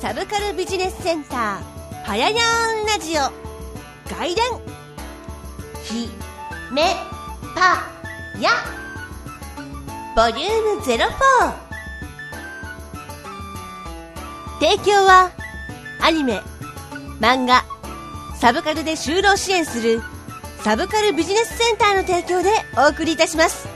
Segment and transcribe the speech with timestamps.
[0.00, 2.36] サブカルビジネスセンターパヤヤ
[2.82, 3.20] ンラジオ。
[4.08, 4.44] 外伝
[5.84, 6.08] ひ
[6.72, 6.94] め
[7.54, 7.86] ぱ
[8.40, 8.50] や。
[10.16, 10.98] ボリューム04
[14.58, 15.30] 提供は
[16.00, 16.40] アニメ
[17.20, 17.66] 漫画
[18.40, 20.00] サブカルで就労支援する
[20.62, 23.68] サブカルビジネスセンターの提供でお送りいたします。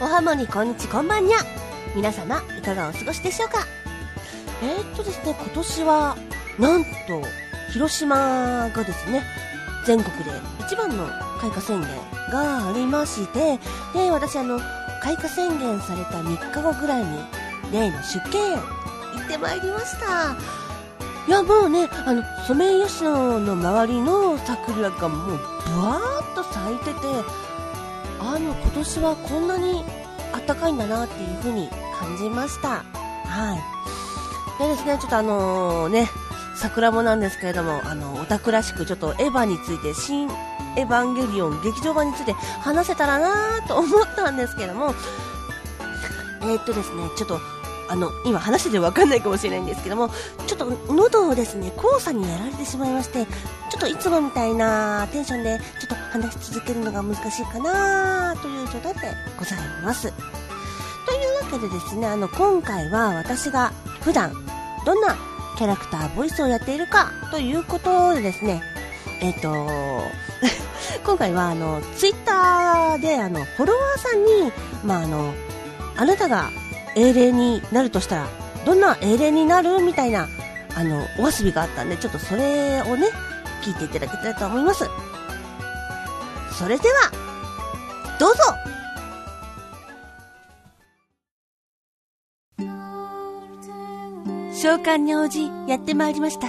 [0.00, 1.57] おはもにこんにちこんばんにゃ。
[1.94, 3.66] 皆様いかがお過ごしでしょうか？
[4.62, 6.16] えー、っとですね今年は
[6.58, 6.88] なんと
[7.72, 9.22] 広島がですね
[9.84, 10.30] 全国で
[10.60, 11.06] 一番の
[11.40, 11.88] 開花宣言
[12.30, 13.58] がありまして
[13.94, 14.58] で私あの
[15.02, 17.18] 開花宣言された3日後ぐらいに
[17.72, 20.36] 例の出家園行ってまいりました。
[21.26, 26.90] いやもうねあのソメイヨシノの周りの桜がもうぶわーっと咲いてて
[28.18, 29.84] あの今年はこんなに
[30.32, 31.68] 暖かいんだなっていう風に
[31.98, 32.84] 感じました。
[33.24, 33.78] はい。
[34.58, 36.08] でですねちょっとあのね
[36.56, 40.28] 桜もなんですけれどもあのオタクらしくちょっとエヴァについて新
[40.76, 44.92] エヴァンゲリオン劇場版について話せたらなと思ったんですけども
[46.42, 47.40] えー、っとですねちょっと
[47.88, 50.10] あの今話してて分かんないかもしれないんですけども
[50.46, 59.00] ちょっと喉をですね黄砂にやられてしまいましてちょっといつもみたいなテンションでちょっと話し続けるのが難しいかなという状態で
[59.38, 60.12] ございます
[61.48, 64.32] けでですねあの今回は私が普段
[64.84, 65.16] どんな
[65.56, 68.62] キャラクターボイスをやっているかということでですね
[69.20, 70.02] えっ、ー、と
[71.04, 74.52] 今回はあのツイッターであのフォロワーさんに
[74.84, 75.34] まああの
[75.96, 76.50] あなたが
[76.94, 78.28] 英霊になるとしたら
[78.64, 80.28] どんな英霊になるみたいな
[80.76, 83.08] あのお遊びがあったんでちょっとそれをね
[83.64, 84.84] 聞いていただけたらと思います。
[86.58, 87.10] それでは
[88.18, 88.67] どうぞ
[94.60, 96.48] 召喚に応じやってまいりました。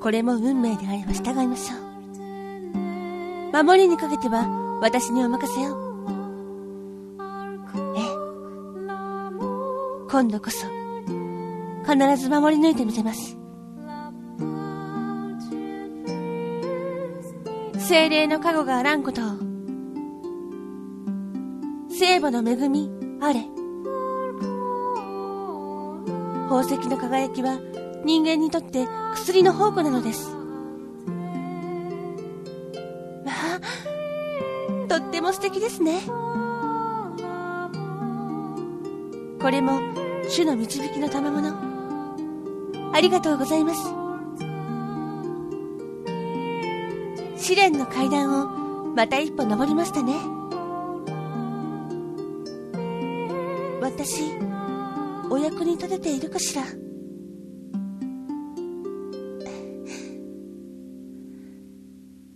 [0.00, 3.62] これも運命であれば従いましょう。
[3.62, 5.76] 守りにかけては私にお任せよ
[10.10, 10.66] 今度こそ
[11.86, 13.36] 必ず守り抜いてみせます。
[17.86, 19.24] 精霊の加護があらんことを。
[21.90, 22.88] 聖母の恵み
[23.20, 23.49] あれ。
[26.50, 27.60] 宝石の輝きは
[28.04, 30.34] 人間にとって薬の宝庫なのです。
[33.24, 36.00] まあとっても素敵ですね。
[39.40, 39.78] これも
[40.28, 41.54] 主の導きの賜物。
[42.92, 43.84] ありがとうございます。
[47.36, 48.48] 試練の階段を
[48.96, 50.14] また一歩登りましたね。
[53.80, 54.49] 私
[55.30, 56.64] お役に立てているかしら。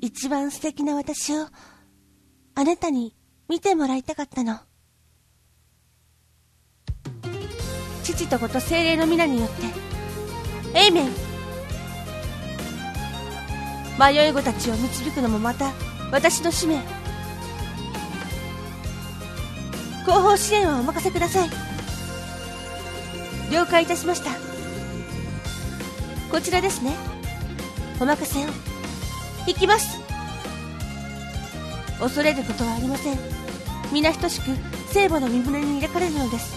[0.01, 1.49] 一番素敵な私を
[2.55, 3.17] あなたに
[3.49, 4.61] 見てもらいたかったの。
[8.05, 10.79] 父と子と精霊の皆によって。
[10.79, 11.09] エイメン。
[13.99, 15.73] 迷い子たちを導くのもまた
[16.13, 16.77] 私の使命。
[20.07, 21.74] 後方支援はお任せください。
[23.51, 24.31] 了解いたしました。
[26.31, 26.95] こちらですね。
[28.01, 28.49] お任せを。
[29.47, 30.01] 行きます。
[32.01, 33.19] 恐れることはありません。
[33.93, 34.47] 皆等しく
[34.91, 36.57] 聖母の身胸に抱かれるのです。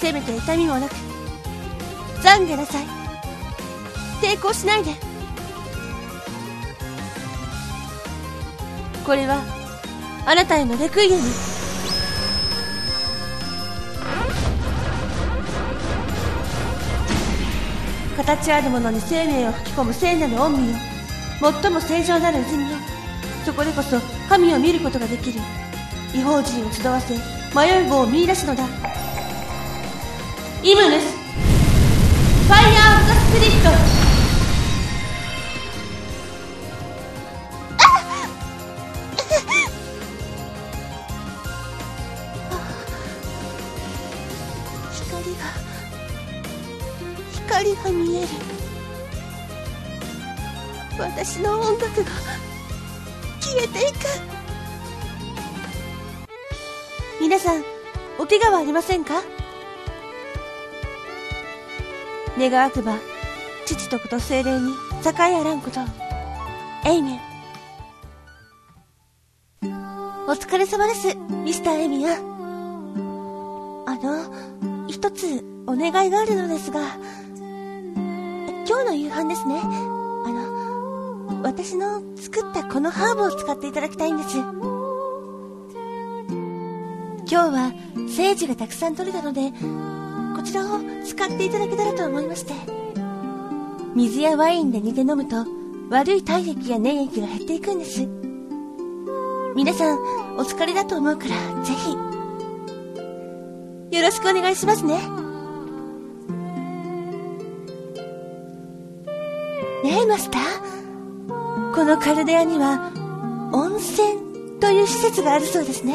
[0.00, 0.94] せめて痛みもなく。
[2.22, 2.84] 懺悔なさい。
[4.20, 4.92] 抵抗しないで。
[9.04, 9.42] これは
[10.26, 11.57] あなたへのレクイエム。
[18.18, 20.76] 形あるものに生命を吹き込む聖なる恩義よ
[21.62, 22.76] 最も正常なる泉よ
[23.44, 23.96] そこでこそ
[24.28, 25.40] 神を見ることができる。
[26.12, 27.14] 異邦人を集わせ
[27.54, 28.64] 迷い棒を見いだすのだ。
[30.62, 31.16] イムヌス。
[32.46, 34.07] ファイヤー・オブ・ザ・スピリット。
[48.18, 48.28] える
[50.98, 52.10] 私の音楽が
[53.40, 53.96] 消えていく。
[57.20, 57.62] 皆さん
[58.18, 59.22] お怪我はありませんか？
[62.38, 62.96] 願わくば
[63.66, 64.72] 父と子と精霊に
[65.04, 65.80] 境あらんこと。
[66.88, 67.20] エイメン。
[70.28, 72.18] お疲れ様ですミスターエミア。
[74.02, 76.80] の、一つお願いがあるのですが、
[78.68, 79.60] 今日の夕飯ですね。
[79.62, 79.66] あ
[80.28, 84.36] の、私の作ったこのハーブを使っていただきたいんです。
[84.36, 84.50] 今
[87.26, 87.72] 日は、
[88.14, 89.52] セージがたくさん取れたので、
[90.36, 92.52] こちらを使っていただけたらと思いまして。
[93.94, 95.46] 水やワインで煮て飲むと、
[95.88, 98.06] 悪い体液や粘液が減っていくんです。
[99.56, 99.98] 皆さん、
[100.36, 101.92] お疲れだと思うから、ぜひ、
[103.96, 105.27] よろしくお願いしますね。
[109.84, 111.74] ねえ、マスター。
[111.74, 112.90] このカルデアには、
[113.52, 115.94] 温泉という施設があるそうですね。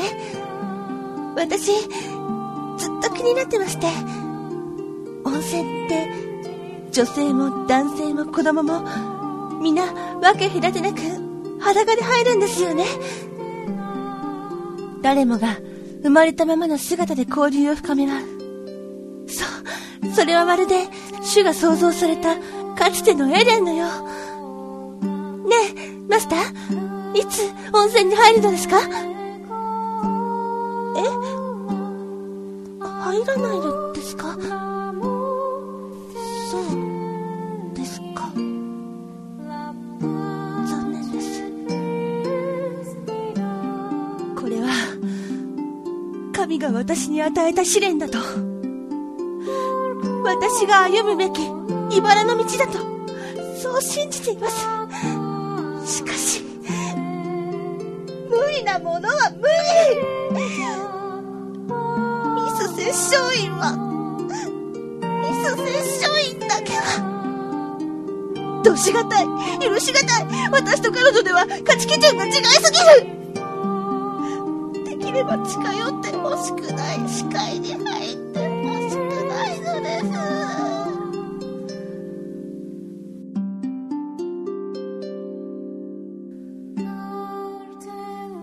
[1.36, 1.90] 私、ずっ
[3.02, 3.88] と気になってまして。
[5.26, 6.10] 温泉って、
[6.92, 8.84] 女性も男性も子供も、
[9.62, 9.86] みんな
[10.22, 11.00] 分け隔てなく
[11.60, 12.86] 裸で入るんですよね。
[15.02, 15.58] 誰もが
[16.02, 18.20] 生まれたままの姿で交流を深め合う。
[19.28, 20.88] そう、それはまるで
[21.22, 22.36] 主が創造された
[22.84, 23.86] かつてのエデンのよ。
[25.48, 28.78] ねえ、マスター、いつ温泉に入るのですか？
[28.82, 28.82] え？
[32.82, 34.38] 入らないのですか？
[36.52, 36.64] そう
[37.74, 38.30] ですか。
[40.68, 41.42] 残念です。
[44.36, 44.68] これは、
[46.34, 48.18] 神が私に与えた試練だと。
[50.26, 51.50] 私が歩むべき
[51.98, 52.80] 茨の道だと
[53.60, 54.68] そう信じています。
[55.86, 56.42] しかし
[58.30, 59.54] 無理なものは無理。
[62.36, 63.78] ミス摂政院は
[65.22, 65.62] ミス摂
[66.06, 66.84] 政院だけは
[68.64, 69.26] どうしがたい
[69.60, 73.14] 許しがたい私と彼女では価値基準が違いすぎる。
[74.86, 78.54] できれば近寄ってほしくない視界に入ってほ
[78.90, 80.43] しくないのです。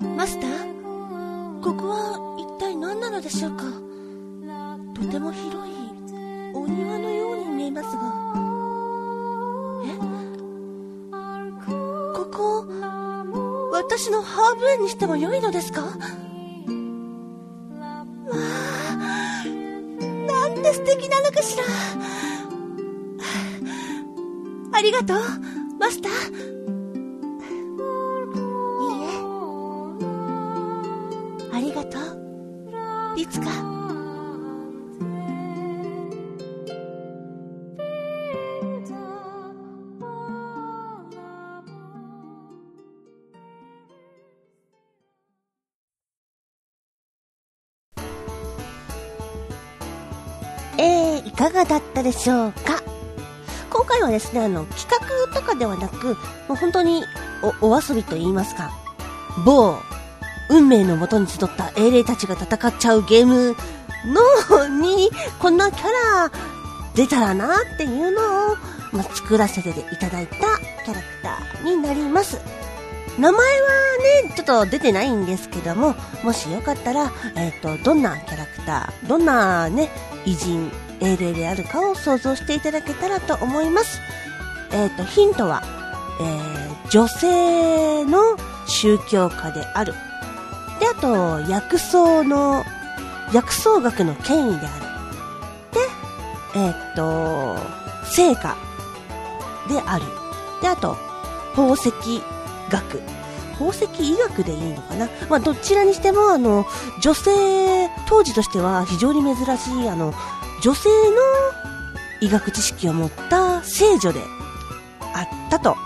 [0.01, 1.61] マスター？
[1.63, 3.65] ここは一体何なのでしょうか？
[4.95, 5.75] とても広い
[6.55, 8.03] お庭のように見えますが。
[9.87, 9.89] え？
[12.15, 12.67] ここ
[13.73, 15.83] 私のハーブ園にしても良いのですか？
[15.83, 15.89] わ
[17.87, 18.05] あ
[20.27, 21.65] なんて素敵なのかしら。
[24.73, 25.19] ありがとう
[25.79, 26.50] マスター。
[51.41, 52.83] かがだったでしょうか？
[53.71, 56.09] 今回はですね、あの、企画とかではなく、
[56.49, 57.03] もう本当に
[57.61, 58.71] お、お遊びと言いますか、
[59.47, 59.79] 某
[60.51, 63.57] 運命のもとに集った英霊たちが戦っちゃうゲーム
[64.05, 66.31] のに、こんなキャラ
[66.95, 68.57] 出たらなっていうのを、
[68.93, 72.39] まあ、作らせていただいたキャラクターになります。
[73.19, 73.69] 名前は
[74.25, 79.89] ね、ちょっと出てないんですけども、もしよかったら、えっ、ー、と、どんなキャラクター、どんなね、
[80.27, 80.71] 偉人、
[81.01, 83.99] 英霊であるかを想像していただけたらと思います。
[84.73, 85.63] え、ー、と、ヒントは、
[86.21, 89.95] えー、女性の宗教家である
[90.79, 92.65] で、あと、薬草の、
[93.33, 94.85] 薬草学の権威である。
[95.73, 95.81] で、
[96.57, 97.59] えー、と、
[98.07, 98.57] 成果
[99.69, 100.05] である。
[100.63, 100.97] で、あと、
[101.55, 101.91] 宝石
[102.71, 103.03] 学。
[103.55, 105.09] 宝石医学でいいのかな？
[105.29, 106.65] まあ、どちらにしても、あの、
[107.03, 110.15] 女性、当時としては非常に珍しい、あの、
[110.61, 111.17] 女性の
[112.21, 114.21] 医学知識を持った聖女で
[115.15, 115.77] あったと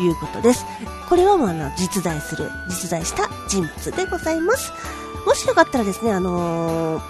[0.00, 0.64] いうことです。
[1.08, 4.72] これはもうあの、実在する、実在した人物でございます。
[5.26, 7.02] もしよかったらですね、あのー、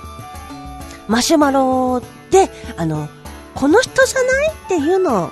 [1.06, 3.08] マシュマロで、あの、
[3.54, 5.30] この人じゃないっていうのを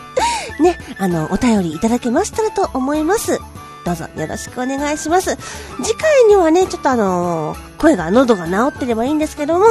[0.62, 3.40] ね、あの、お便りいただけましたらと思います。
[3.88, 5.36] どうぞよろしくお願いします。
[5.82, 9.64] 次回にはね、ちょっとあのー、声が、喉が治ってればいいんですけども、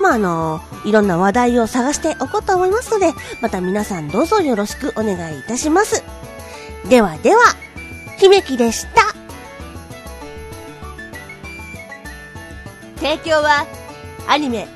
[0.00, 6.02] まあ、あのー、いろんな話題を探しておこうと思いますので、また皆さんどうぞよろしくお願いいたします。
[6.88, 7.42] ではでは、
[8.18, 9.02] 姫木でした。
[12.96, 13.66] 提供は、
[14.26, 14.66] アニメ、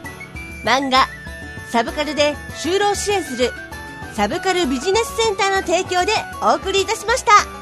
[0.64, 1.08] 漫画、
[1.72, 3.50] サブカルで就労支援する、
[4.14, 7.53] サブカルビジネスセンターの提供でお送りいたしました。